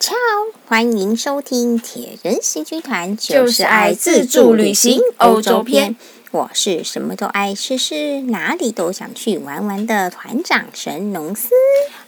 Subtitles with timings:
[0.00, 0.14] Ciao，
[0.66, 5.94] 欢迎收听铁人行军团，就是爱自助旅行欧洲篇。
[6.32, 11.50] 我是什么都爱试试，哪里都想去玩玩的团长神农司。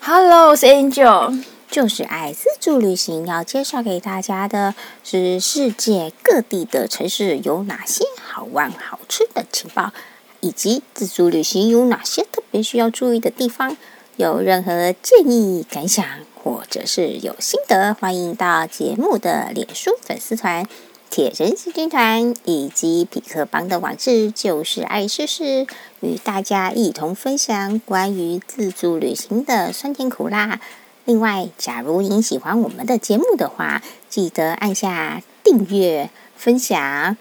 [0.01, 3.27] Hello，我是 Angel，就是爱自助旅行。
[3.27, 4.75] 要介绍给大家的
[5.05, 9.93] 是世界各地的城市有哪些好玩好吃的情报，
[10.41, 13.77] 以及自助旅行有哪些特别需要注意的地方。
[14.17, 16.05] 有任何建议感想，
[16.41, 20.65] 或者是有心得，欢迎到节目的脸书粉丝团
[21.11, 25.67] “铁人行军团”以及匹克邦的网志“就是爱试试”，
[25.99, 30.61] 与大家一同分享关于自助旅行的酸甜苦辣。
[31.05, 37.17] 另外，假如您喜欢我们的节目的话，记得按下订阅、分享。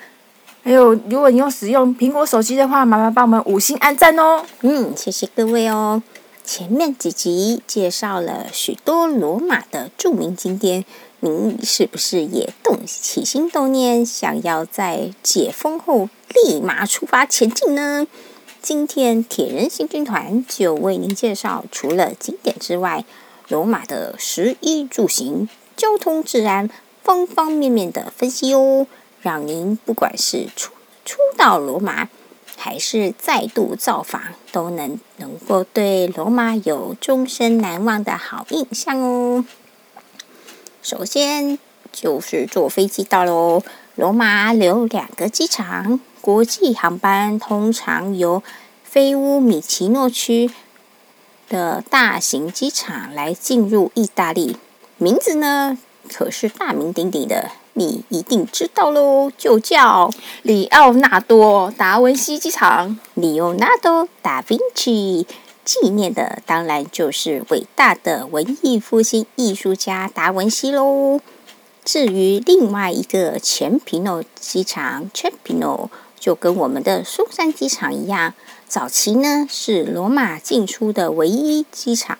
[0.63, 4.45] 还有，如果你用使用苹果手机的话，麻烦帮我们五星按赞哦。
[4.61, 6.03] 嗯，谢谢各位哦。
[6.45, 10.83] 前面几集介绍了许多罗马的著名景点，
[11.21, 18.05] 您是不是也动起心动念，想要在解封后立马出发前进呢？
[18.61, 23.05] 今天铁人行军团就为您介绍，除了景点之外，
[23.47, 26.69] 罗马的食衣住行、交通治安
[27.01, 28.85] 方方面面的分析哦，
[29.21, 30.73] 让您不管是初
[31.05, 32.09] 初到罗马。
[32.63, 34.21] 还是再度造访，
[34.53, 39.43] 都能能够对罗马有终身难忘的好印象哦。
[40.81, 41.59] 首先
[41.91, 43.61] 就是坐飞机到喽。
[43.95, 48.41] 罗马有两个机场，国际航班通常由
[48.85, 50.49] 菲乌米奇诺区
[51.49, 54.55] 的大型机场来进入意大利，
[54.97, 55.77] 名字呢
[56.09, 57.51] 可是大名鼎鼎的。
[57.73, 60.11] 你一定知道喽，就叫
[60.43, 62.99] 里奥纳多·达文西机场。
[63.15, 65.25] 里奥纳多·达文西
[65.65, 71.19] 纪念的当然就是伟大的文艺复兴艺术家达文西喽。
[71.83, 75.89] 至于另外一个前皮诺机场 （Ciampino），
[76.19, 78.33] 就跟我们的松山机场一样，
[78.67, 82.17] 早期呢是罗马进出的唯一机场。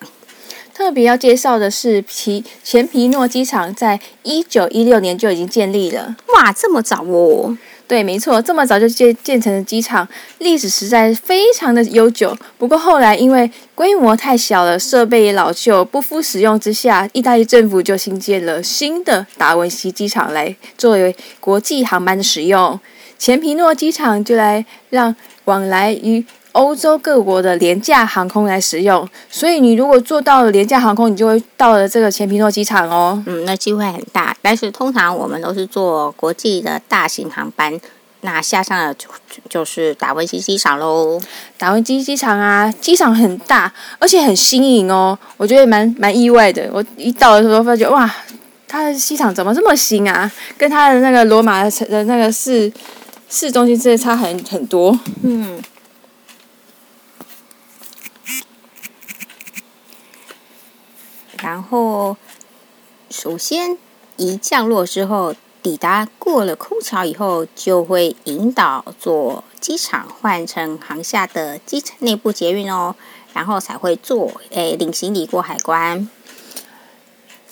[0.74, 6.16] 特别要介绍的是皮前皮诺机场，在一九一六年就已经建立了。
[6.34, 7.56] 哇，这么早哦！
[7.86, 10.08] 对，没错，这么早就建建成的机场，
[10.38, 12.36] 历史实在非常的悠久。
[12.58, 22.80] 不过后来因为规模太小了，设备也老旧，不敷使用之下，意大利政府就新建了新的达文西机场来作为国际航班的使用。
[23.16, 25.14] 前皮诺机场就来让
[25.44, 26.24] 往来于。
[26.54, 33.20] 欧洲各国的廉价航空来使用，所以你如果坐到了廉价航空，你就会到了这个前皮诺机场哦。
[33.26, 34.36] 嗯，那机会很大。
[34.40, 37.80] 但是通常我们都是坐国际的大型航班，
[38.20, 39.08] 那下上了就
[39.48, 41.20] 就是达文西机场喽。
[41.58, 46.70] 达文西机场啊，机场很大，而且很新颖哦，我觉得蛮蛮意外的。
[46.72, 48.08] 我一到的时候发觉，哇，
[48.68, 50.30] 它的机场怎么这么新啊？
[50.56, 52.72] 跟它的那个罗马的的那个市
[53.28, 54.96] 市中心真的差很很多。
[55.24, 55.60] 嗯。
[61.44, 62.16] 然后，
[63.10, 63.76] 首先
[64.16, 72.96] 一降落之后，抵达过了空桥以后，就会引导坐机场换乘航厦的机场内部捷运哦，
[73.34, 76.08] 然后才会坐诶领行李过海关。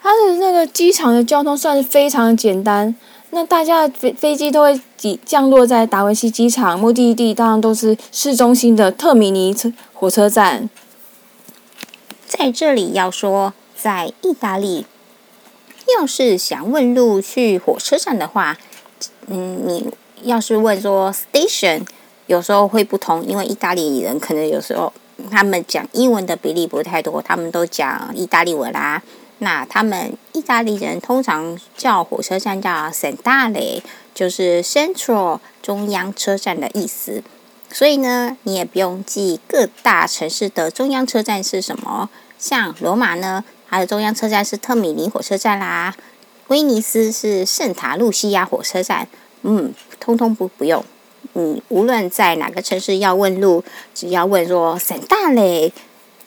[0.01, 2.97] 它的那个机场的交通算是非常简单，
[3.29, 10.71] 那大家的飞飞机都会抵降落在达文西机场，目的地当然都是市中心的特米尼车火车站。
[12.27, 13.53] 在这里要说。
[13.83, 14.87] 在意大利，
[15.99, 18.57] 要是想问路去火车站的话，
[19.27, 21.85] 嗯，你要是问说 station，
[22.29, 24.93] 有时候会不同，因为意大利人可能有时候
[25.29, 29.03] 他们讲英文的比例不太多，他们都讲意大利文啦。
[29.39, 33.83] 那他们意大利人通常叫火车站叫 centrale，
[34.15, 37.25] 就是 central 中央车站的意思。
[37.73, 43.43] 所以呢，你也不用记各大城市的中央车站是什么，像罗马呢。
[43.73, 45.95] 它的中央车站是特米尼火车站啦，
[46.49, 49.09] 威尼斯是圣塔露西亚火车站，
[49.45, 50.85] 嗯，通通不不用。
[51.33, 53.65] 你无论在哪个城市要问路，
[53.95, 55.73] 只要问说圣大嘞，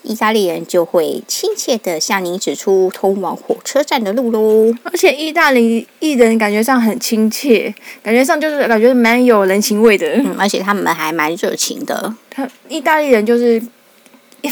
[0.02, 4.74] 意大利人就会亲切的向你指出通往火车站的路喽。
[4.82, 7.72] 而且意大利艺人感觉上很亲切，
[8.02, 12.12] 感觉上就是感觉蛮有人情味的，嗯，而且他们还蛮热情的。
[12.32, 13.62] 他意大利人就是。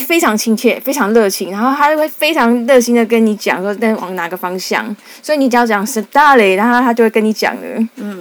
[0.07, 4.95] 非常亲切，非常热情，然后他就会非常热心的跟你讲说，在往哪个方向。
[5.21, 7.67] 所以你只要讲是大雷，然后他就会跟你讲的。
[7.97, 8.19] 嗯，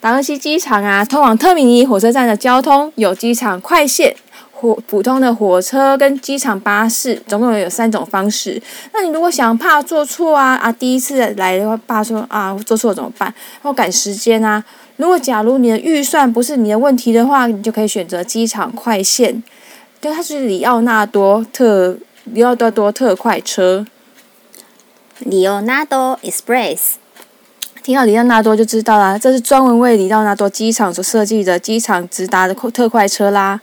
[0.00, 4.16] 达文西机场啊，通往特米尼火车站的交通有机场快线、
[4.50, 8.60] 火普通的火车跟机场巴士，总共有三种方式。
[8.92, 13.32] 那你如果想怕坐错啊啊，第一次来的话怕说啊坐错怎么办？
[13.62, 14.64] 或赶时间啊。
[14.96, 19.42] 如果假如你的预算不是你的问题的话，你就可以选择机场快线，
[20.02, 23.86] 就它是里奥纳多特里奥纳多特快车。
[25.24, 26.94] Leonardo Express，
[27.84, 33.60] 听到里奥纳多就知道啦，这是专门为里奥纳多机场所设计的机场直达的特快车啦。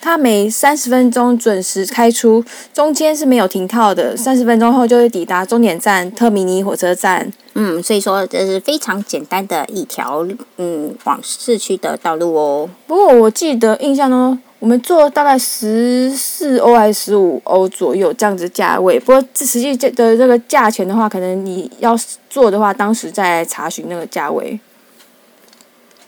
[0.00, 2.44] 它每三十分钟准时开出，
[2.74, 7.32] 中间是没有停靠的，三十分钟后就会抵达终点站特米尼火车站。
[7.54, 12.68] 嗯，所以说这是非常简单的一条嗯往市区的道路哦。
[12.88, 14.36] 不过我记得印象中。
[14.58, 21.94] 我们做大概十四欧还是十五欧左右这样子价位，不过这实际这的这个价钱的话，可能你要
[22.30, 24.58] 做的话，当时再查询那个价位。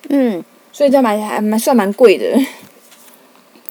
[0.09, 0.43] 嗯，
[0.73, 2.25] 所以这蛮还蛮算蛮贵的。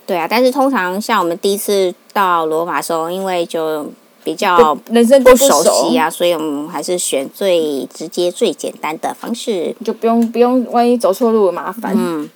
[0.06, 3.92] 对啊，但是通常像我们第一次到罗马的时候，因为就
[4.24, 11.96] 比较人生不熟悉啊，所以我们还是选最直接、最简单的方式，就不用不用万一走错路麻烦。
[11.98, 12.30] 嗯，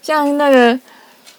[0.00, 0.78] 像那个。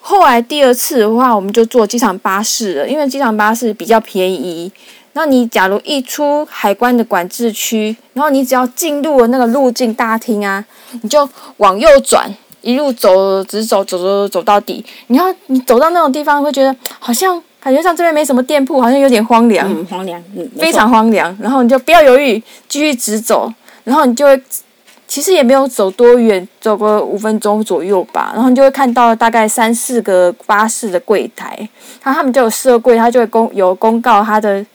[0.06, 4.70] 后来第二次的话，我们就坐机场巴士了，因为机场巴士比较便宜。
[5.14, 10.62] 那你假如一出海关的管制区，然后你只要进入了那个入境大厅啊，
[11.00, 12.30] 你就往右转，
[12.60, 14.84] 一路走，直走，走走走到底。
[15.06, 21.34] 然后你走到那种地方，会觉得好像感觉上这边没什么店铺，好像有点荒凉，嗯，荒凉，嗯，非常荒凉。
[21.40, 23.50] 然后你就不要犹豫，继续直走，
[23.84, 24.38] 然后你就会。
[25.14, 31.56] 其实也没有走多远，走个五分钟左右吧，然后你就会看到大概三四个巴士的柜台，
[32.02, 34.66] 然后他们就有设柜，他就会公有公告他的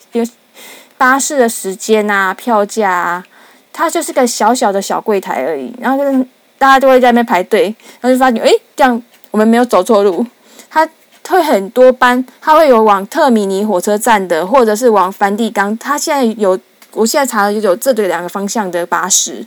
[0.97, 3.25] 巴士的时间啊、票价啊，
[3.73, 6.25] 它就是个小小的小柜台而已，然后就是
[6.57, 7.63] 大家都会在那边排队，
[7.99, 10.25] 然后就发现，诶，这样我们没有走错路，
[10.69, 10.87] 它
[11.27, 16.57] 会很多班，它会有往特米尼火车站的，或者是往梵蒂冈，它现在有，
[16.93, 19.45] 我现在查的就有这对两个方向的巴士。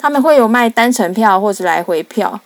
[0.00, 2.40] 他们会有卖单程票或者来回票，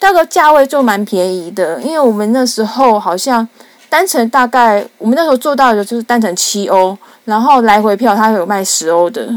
[0.00, 1.80] 那个价位就蛮便宜的。
[1.80, 3.48] 因为我们那时候好像
[3.88, 9.28] 单程大概我们那时候做到的就是单程七欧，然后来回票它会有卖十欧的。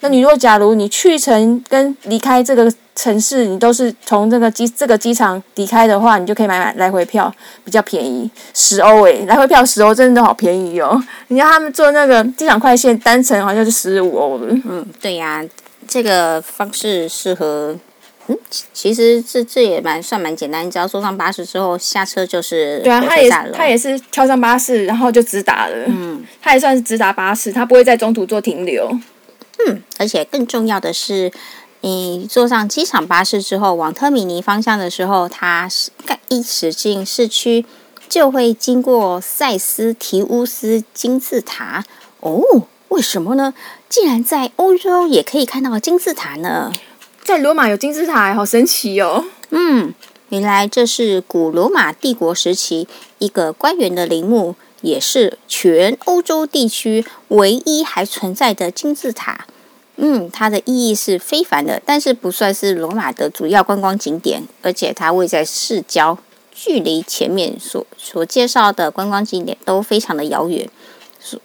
[0.00, 7.32] 那你如果假如你去程跟离开这个城市，你都是从这个机这个机场离开的话，你就可以买买来回票，
[7.64, 11.02] 比较便宜，十欧诶，来回票十欧真的都好便宜哦。
[11.28, 14.46] 你看他们坐那个机场快线单程好像是十五欧的。
[14.64, 15.44] 嗯，对呀。
[15.88, 17.74] 这个方式适合，
[18.26, 18.38] 嗯，
[18.74, 25.74] 其实这这也蛮算蛮简单，你只要坐上巴士之后下车就是对啊，他也他也是跳上巴士，然后就直达了。
[25.86, 28.86] 嗯，他也算是直达巴士，他不会在中途做停留。
[29.66, 31.32] 嗯，而且更重要的是，
[31.80, 35.90] 你坐上机场巴士之后，往特米尼方向的时候，它是
[36.28, 37.64] 一驶进市区
[38.08, 41.84] 就会经过塞斯提乌斯金字塔
[42.20, 42.40] 哦。
[42.88, 43.52] 为什么呢？
[43.88, 46.72] 竟然在欧洲也可以看到金字塔呢？
[47.24, 49.24] 在罗马有金字塔，好神奇哦！
[49.50, 49.94] 嗯，
[50.28, 52.86] 原来这是古罗马帝国时期
[53.18, 59.46] 一个官员的陵墓，也是全欧洲地区唯一还存在的金字塔。
[59.96, 66.16] 嗯，它的意义是非凡的，但是不算是罗马的主要观光景点，而且它位在市郊，
[66.52, 70.68] 距离前面所所介绍的观光景点都非常的遥远。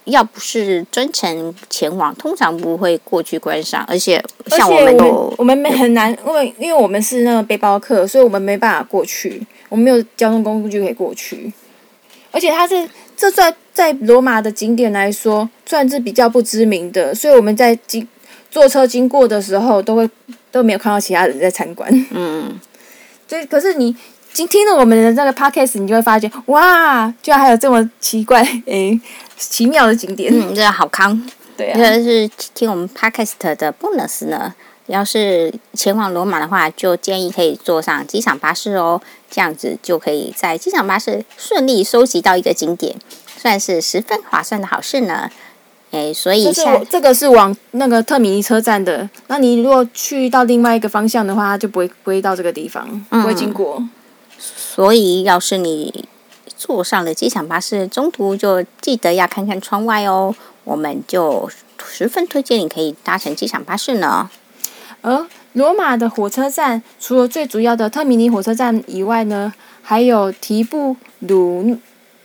[0.04, 3.84] 要不是专程前往，通常不会过去观赏。
[3.88, 4.96] 而且像我们，
[5.38, 9.42] 我们没很难，因为因为我们是那个背包客，所以我们没办法过去。
[9.68, 11.52] 我们没有交通工具可以过去。
[12.30, 18.06] 而且它是这算在罗马的景点来说，算是比较不知名的，所以我们在经
[18.50, 20.08] 坐车经过的时候，都会
[20.50, 22.06] 都没有看到其他人在参观。
[22.10, 22.58] 嗯，
[23.26, 23.94] 所以可是你
[24.34, 28.44] 听听了我们的那个 podcast，你就会发觉，哇，居然还有这么奇怪
[29.38, 31.18] 奇妙的景点，嗯，这个好康，
[31.56, 34.52] 对啊，这是听我们 podcast 的 bonus 呢。
[34.86, 39.00] 要是前往罗马的话，就建议可以坐上机场巴士哦，
[39.30, 42.94] 这样子就可以在机场巴士顺利收集到一个景点，
[43.38, 45.30] 算是十分划算的好事呢。
[45.90, 53.82] 哎，所以这这个是往那个特米尼车站的，那你如果去到另外一个方向的话，就不会不会到这个地方，不会经过。
[54.74, 56.08] 所以要是你。
[56.56, 60.34] 坐上了机场巴士，中途就记得要看看窗外哦。
[60.62, 61.50] 我们就
[61.84, 64.30] 十分推荐你可以搭乘机场巴士呢。
[65.02, 69.52] 而罗马的火车站除了最主要的特米尼火车站以外呢，
[69.82, 71.76] 还有提布鲁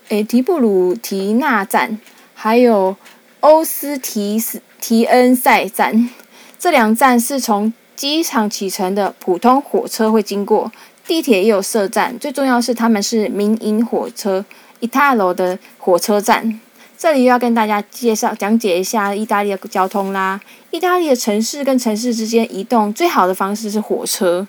[0.08, 2.00] 诶提布鲁提纳站，
[2.34, 2.96] 还有
[3.42, 6.10] 欧斯提斯提恩塞站。
[6.58, 10.72] 这两站是从机场启程的普通火车会经过。
[11.10, 14.46] 地铁也有设站，最重要是他们是民营火车，
[14.80, 16.62] 伊塔罗的火车站。
[16.96, 20.40] 这里要跟大家介绍讲解一下意大利的交通啦。
[20.70, 24.48] 意大利的城市跟城市之间移动最好的方式是火车，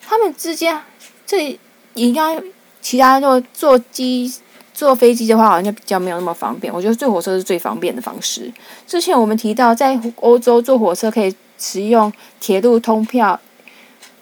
[0.00, 0.80] 他们之间
[1.26, 1.58] 这里
[1.94, 2.40] 应该
[2.80, 4.32] 其他坐坐机
[4.72, 6.72] 坐飞机的话，好像比较没有那么方便。
[6.72, 8.48] 我觉得坐火车是最方便的方式。
[8.86, 13.40] 之前我们提到，在欧洲坐火车可以使用铁路通票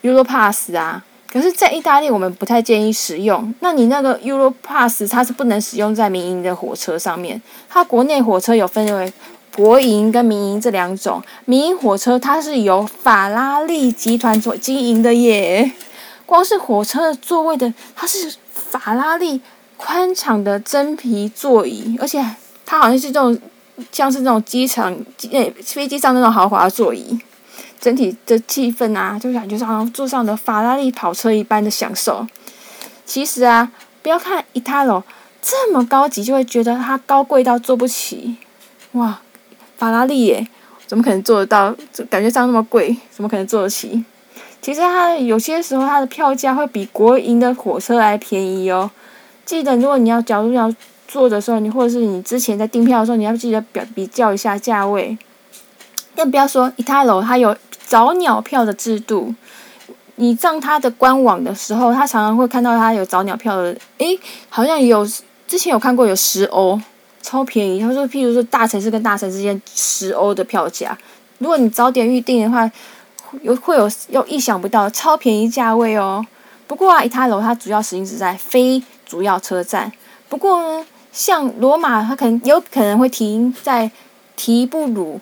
[0.03, 1.05] Europass 啊。
[1.35, 3.53] 可是，在意大利，我们不太建议使用。
[3.59, 7.43] 那你那个 Europass，它是不能使用在民营的火车上面。
[7.69, 9.13] 它国内火车有分为
[9.57, 11.21] 国营跟民营这两种。
[11.45, 15.73] 民营火车它是由法拉利集团所经营的耶。
[16.25, 19.41] 光是火车座位的，它是法拉利
[19.77, 22.25] 宽敞的真皮座椅，而且
[22.65, 23.37] 它好像是这种，
[23.91, 24.97] 像是那种机场
[25.33, 27.19] 诶飞机上那种豪华座椅。
[27.85, 32.27] 整体的气氛啊，就感觉像坐上了法拉利跑车一般的享受。
[33.05, 35.05] 其实啊，不要看伊塔罗
[35.43, 38.39] 这么高级，就会觉得它高贵到坐不起。
[38.93, 39.21] 哇，
[39.77, 40.49] 法拉利耶，
[40.87, 41.77] 怎么可能坐得到？
[42.09, 44.03] 感觉上那么贵，怎么可能坐得起？
[44.63, 48.91] 其实它有些时候它的票价会比国营的火车还便宜哦。
[49.45, 50.75] 记得如果你要假如要
[51.07, 55.19] 坐的时候，你或者是你之前在订票的时候，你要记得比比较一下价位。
[56.17, 57.57] 更不要说伊塔楼，它有。
[57.87, 59.33] 早鸟票的制度，
[60.17, 64.19] 你上它的官网的时候，它常常会看到它有早鸟票的，诶，
[64.49, 65.07] 好像有
[65.47, 66.81] 之前有看过有十欧，
[67.21, 67.79] 超便宜。
[67.79, 70.97] 他说，譬如说大城市跟大城市之间十欧的票价，
[71.39, 72.69] 如果你早点预订的话，
[73.43, 76.25] 有会有又意想不到超便宜价位哦。
[76.67, 79.93] 不过啊，伊塔楼它主要实行是在非主要车站，
[80.31, 83.91] 不过呢，像罗马，它可能有可能会停在
[84.35, 85.21] 提布鲁。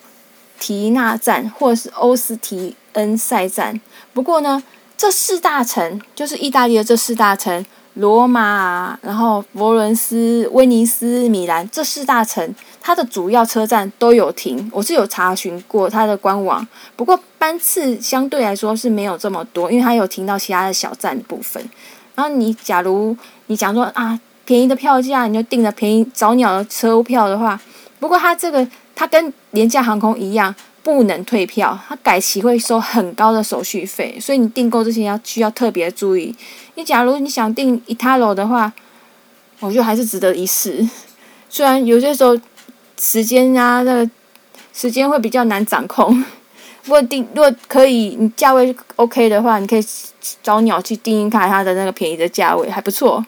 [0.63, 3.81] 提纳站或是欧斯提恩塞站。
[4.15, 4.63] 不过呢，
[4.97, 11.69] 这四大城就是意大利的这四大城：罗马，然后佛伦斯、威尼斯、米兰。
[11.71, 16.65] 这四大城它的主要车站都有停，我是有查询过它的官网。
[16.95, 21.61] 不过班次相对来说是没有这么多，因为它有停到其他的小站的部分。
[22.15, 23.17] 然后你假如
[23.49, 27.61] 你讲说啊，便宜的票价你就订了便宜早鸟的车票的话，
[27.99, 28.65] 不过它这个。
[28.95, 36.35] 它跟廉价航空一样，不能退票，它改期会收很高的手续费，所以你订购之前要需要特别注意。
[36.75, 38.73] 你假如你想订伊塔罗的话，
[39.61, 40.89] 我觉得还是值得一试。
[41.49, 42.39] 虽然有些时候
[42.99, 44.11] 时间啊，那个
[44.73, 46.25] 时间会比较难掌控，
[46.85, 49.85] 不过订如果可以，你价位 OK 的话，你可以
[50.43, 53.25] 找鸟去订一看它的那个便宜的价位，还不错。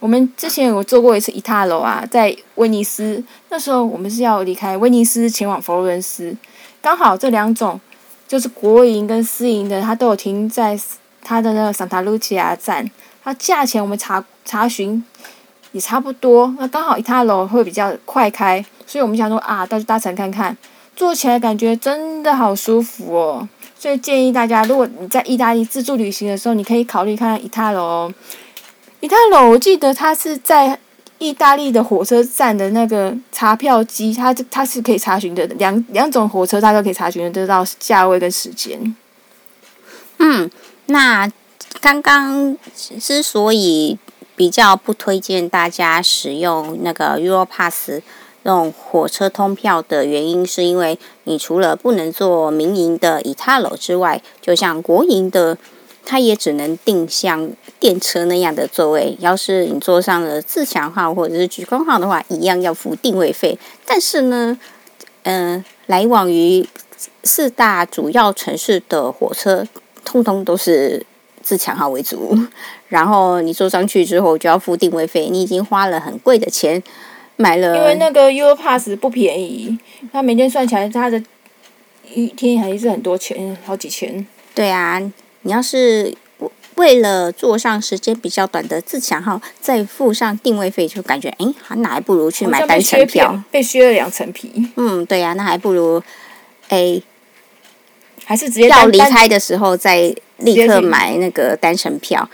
[0.00, 3.22] 我们之前有坐过一次伊塔罗啊，在威尼斯。
[3.50, 6.36] 那时候我们是要离开威尼斯前往佛罗伦斯，
[6.80, 7.80] 刚好这两种
[8.28, 10.78] 就是国营跟私营的，它都有停在
[11.22, 12.88] 它的那个桑塔露琪亚站。
[13.24, 15.04] 它价钱我们查查询
[15.72, 16.54] 也差不多。
[16.58, 20.56] 那刚好伊塔罗会比较快开，所以我们想说啊，到去搭乘看看，
[20.94, 23.48] 坐起来感觉真的好舒服哦。
[23.76, 28.14] 所以建议大家，如果你在意大利自助旅行的时候，你可以考虑看看伊塔罗哦。
[29.08, 30.78] 伊塔罗，我记得它是在
[31.16, 38.94] 意大利的火车站的那个查票机，它它是可以查询的，两两种火车它都可以查询得到价位跟时间。
[40.18, 40.50] 嗯，
[40.84, 41.26] 那
[41.80, 42.54] 刚刚
[43.00, 43.98] 之所以
[44.36, 48.02] 比较不推荐大家使用那个 Europass
[48.42, 55.56] 那种火车通票的原因，是因为你除了不能坐民营的伊塔罗之外，就像国营的。
[56.10, 63.58] 它也只能定像电车那样的座位，要是你坐上了自强号或者是莒光号的话，一样要付定位费。
[63.84, 64.58] 但是呢，
[65.24, 66.66] 嗯、呃，来往于
[67.24, 69.66] 四大主要城市的火车，
[70.02, 71.04] 通通都是
[71.42, 72.34] 自强号为主。
[72.88, 76.82] 然后你坐上去之后就要付定位费，你已经花了很贵的钱
[77.36, 77.76] 买了。
[77.76, 79.78] 因为那个 Europass 不便宜，
[80.10, 81.22] 它每天算起来，它的
[82.14, 84.26] 一天还是很多钱，好几千。
[84.54, 85.02] 对啊。
[85.42, 86.14] 你要是
[86.74, 94.68] 为了坐上时间比较短的自强号，再付上定位费，就感觉哎，还哪还不如去买单程票，被削了两层皮。
[94.76, 96.02] 嗯，对呀、啊，那还不如
[96.68, 97.00] 哎，
[98.24, 102.28] 还是直接要离开的时候再立刻买那个单程票。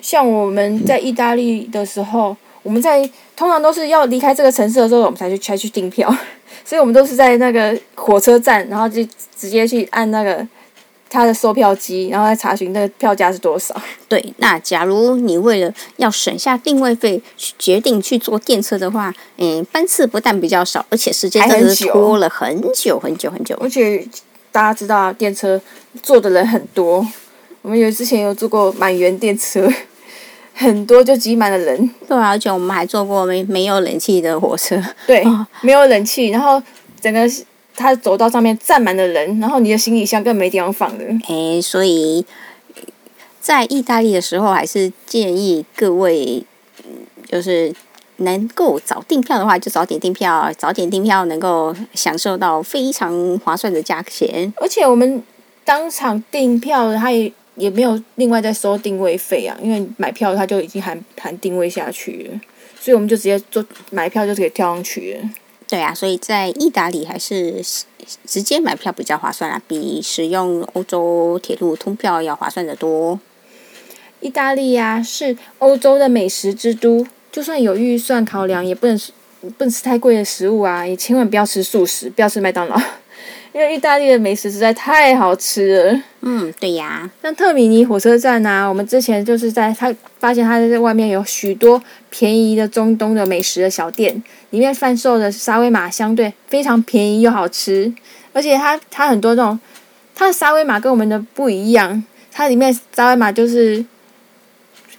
[0.00, 6.08] 像我们在意大利的时候，我们在通常都是要离开这个城市的时候，我们才去才去订票，
[6.64, 9.04] 所以我们都是在那个火车站，然后就
[9.36, 10.46] 直接去按那个。
[11.10, 13.74] 他的售票机，然后再查询那个票价是多少。
[14.08, 17.20] 对，那假如你为了要省下定位费，
[17.58, 23.56] 决定去坐电车的话，嗯，班次不但比较少，而且时间真的是拖了很久很久很久。
[23.60, 24.06] 而且
[24.52, 25.60] 大家知道啊，电车
[26.02, 27.04] 坐的人很多。
[27.62, 29.68] 我们有之前有坐过满员电车，
[30.54, 31.90] 很多就挤满了人。
[32.08, 34.80] 对啊，而且我们还坐过没没有冷气的火车。
[35.06, 36.62] 对，哦、没有冷气，然后
[37.00, 37.28] 整个
[37.80, 41.04] 它走道上面站满了人，然后你的行李箱更没地方放了。
[41.26, 42.24] 哎，所以
[43.40, 46.44] 在意大利的时候，还是建议各位，
[47.26, 47.74] 就是
[48.18, 54.52] 能够早订票的话，就早点订票，早点订票能够享受到非常划算的价钱。
[54.56, 55.22] 而且我们
[55.64, 62.40] 当场订票，它也也没有另外再收定位费啊，因为买票它就已经含含定位下去了，
[62.78, 65.30] 所以我们就直接做买票就可以跳上去了。
[65.70, 67.62] 对啊，所以在意大利还是
[68.26, 73.20] 直接买票比较划算啊，比使用欧洲铁路通票要划算得多。
[74.20, 78.98] 意大利呀，是欧洲的美食之都，就算有预算考量，也不能
[79.40, 82.76] 不能吃太贵的食物啊，也千万不要吃素食，不要吃麦当劳。
[83.52, 86.02] 因为意大利的美食实在太好吃了。
[86.20, 87.10] 嗯，对呀。
[87.22, 97.92] 像特米尼火车站啊，我们之前就是在他发现他在外面有许多便宜的中东的美食的小店，里面贩售的沙威玛相对非常便宜又好吃，
[98.32, 99.58] 而且它它很多这种，
[100.14, 103.84] 它的沙威玛跟我们的不一样，它里面沙威玛就是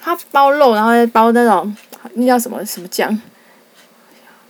[0.02, 1.74] 它包肉，然后再包那种
[2.16, 3.18] 那叫什么什么酱。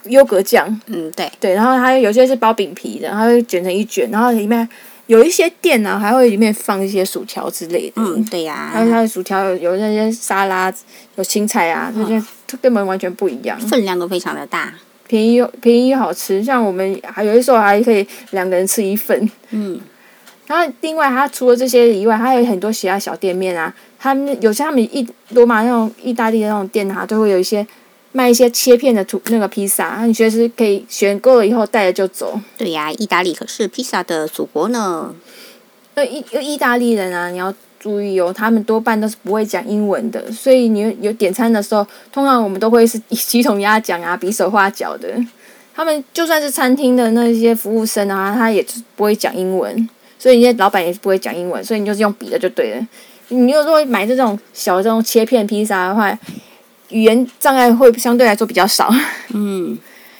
[0.04, 4.68] 优格酱，嗯，对对，然后它有有些是包饼皮的，然后会卷成一卷，然后里面
[5.06, 8.02] 有一些店呢，还会里面放一些薯条之类的。
[8.02, 8.70] 嗯，对呀、啊。
[8.72, 10.72] 还有它的薯条有有那些沙拉，
[11.16, 12.22] 有青菜啊，这些
[12.60, 13.58] 根本完全不一样。
[13.60, 14.74] 分量都非常的大，
[15.06, 16.42] 便宜又便宜又好吃。
[16.42, 19.30] 像我们还有的时候还可以两个人吃一份。
[19.50, 19.80] 嗯。
[20.46, 23.72] 然后另外，它除了这些以外，还有很多其他小店面啊。
[23.98, 27.66] 他们有些他们意罗马那种意大利的那种店啊，都会有一些。
[28.12, 32.38] 卖一些切片的图那个披萨，那你随时可以选购了以后带着就走。
[32.56, 35.14] 对呀、啊，意大利可是披萨的祖国呢。
[35.94, 45.08] 那意意大利人啊，你要注意哦，他们多半都是不会讲英文的，所以你有点餐的时候，通常我们都会是以鸡同鸭讲啊，比手画脚的。
[45.74, 48.64] 他们就算是餐厅的那些服务生啊，他也
[48.94, 49.88] 不会讲英文，
[50.18, 52.86] 所以那些老板也是不会讲英文，所以你就是用笔的就对了。
[53.28, 56.18] 你如果买这种小的这种切片披萨的话，
[56.92, 58.92] 语言障碍会相对来说比较少。
[59.34, 59.76] 嗯，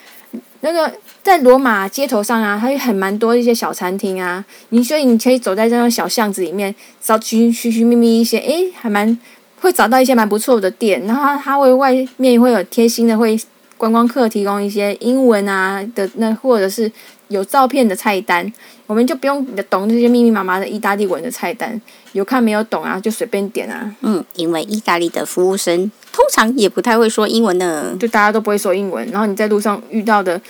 [0.61, 4.45] 那个在罗马街头上啊，它有很蛮多一些小餐厅啊。
[4.71, 9.17] 你所以你可以走在这种小巷子里面，找寻寻寻觅觅一些，诶，还蛮
[9.61, 11.05] 会找到一些蛮不错的店。
[11.07, 13.39] 然后它它会外面会有贴心的，会
[13.83, 16.89] 观光客提供一些英文啊的那或者是
[17.27, 18.53] 有照片的菜单，
[18.87, 21.81] 我们就不用懂这些密密麻麻的意大利文的菜单，
[22.13, 23.93] 有看没有懂啊，就随便点啊。
[24.03, 25.91] 嗯，因为意大利的服务生。
[26.13, 30.41] 通常也不太会说英文呢，就大家都不会说英文，然后你在路上遇到的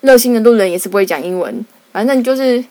[0.00, 2.64] 热心的路人也是不会讲英文，反正你就是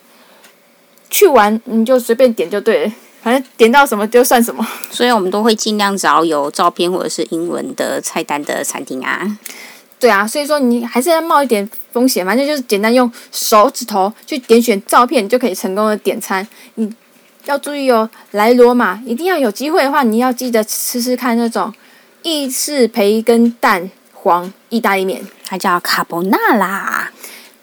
[1.10, 4.68] 去玩你就随便点就对了，反正点到什么就算什么。
[4.92, 9.40] 所以我们都会尽量找有照片或者是英文的菜单的餐厅啊。
[10.00, 16.48] 对啊，所以说你还是要冒一点风险，反正就是简单用手指头去点选照片就可以成功的点餐。
[16.76, 16.90] 你
[17.46, 21.74] 要注意哦，来罗马一定要有机会的话，你要记得吃吃看那种。
[22.22, 27.10] 意式培根蛋黄意大利面，它叫卡布纳拉。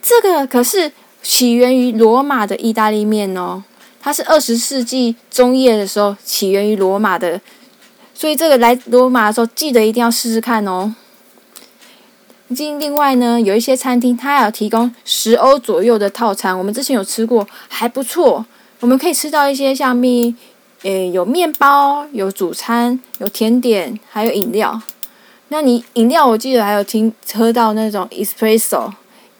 [0.00, 0.90] 这个可是
[1.22, 3.62] 起源于罗马的意大利面哦，
[4.00, 7.38] 它是二十世纪中叶的时候起源于罗马的，
[8.14, 10.94] 所以这个来罗马的时候记得一定要试试看哦。
[12.48, 18.44] 另外呢，有一些餐厅它还有提供十欧左右的套餐，我们之前有吃过，还不错。
[18.80, 20.34] 我们可以吃到一些像蜜。
[20.82, 24.80] 诶，有面包，有主餐，有甜点，还有饮料。
[25.48, 28.92] 那你饮料，我记得还有听喝到那种 espresso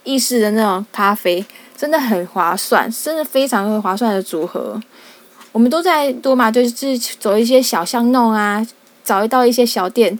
[0.03, 1.45] 意式的那种咖啡，
[1.77, 4.81] 真的很划算，真的非常划算的组合。
[5.53, 8.67] 我们都在罗马，就是走一些小巷弄啊，
[9.05, 10.19] 找一到一些小店，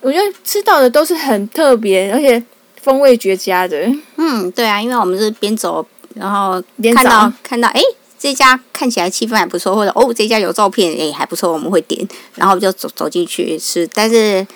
[0.00, 2.42] 我觉得吃到的都是很特别，而且
[2.80, 3.90] 风味绝佳的。
[4.16, 6.62] 嗯，对啊，因为我们是边走，然后
[6.94, 7.80] 看到看到诶。
[8.22, 13.88] 这家看起来气氛还不错，或者哦，这家有照片，诶，还不错，我们会点，然后就走走进去吃。
[13.94, 14.46] 但是，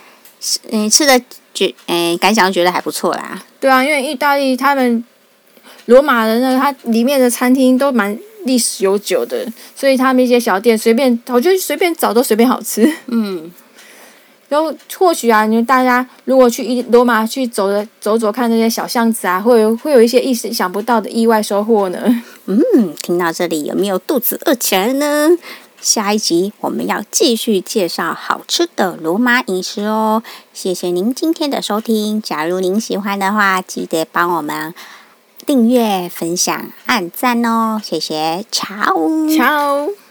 [0.71, 1.19] 嗯，吃的
[1.55, 3.43] 觉，嗯，感想觉得还不错啦。
[3.59, 5.03] 对啊，因为意大利他们
[5.87, 12.87] 罗马的那个，它里面的餐厅都蛮历史悠久的，所以他们一些小店随便，我觉得随便找都随便好吃。
[13.07, 13.51] 嗯。
[14.55, 22.23] 然后或许啊，你们大家如果去一罗马去走的走走看那些小巷子啊，会有会有一些意想不到的意外收获呢。
[22.47, 25.31] 嗯，听到这里有没有肚子饿起来呢？
[25.81, 30.23] 下一集我们要继续介绍好吃的罗马饮食哦。
[30.53, 34.73] 谢谢您今天的收听，假如您喜欢的话，记得帮我们
[35.45, 37.81] 订阅、分享、按赞哦。
[37.83, 40.04] 谢谢，Ciao，Ciao。